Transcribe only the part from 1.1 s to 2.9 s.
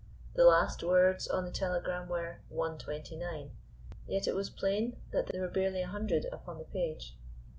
on the telegram were "one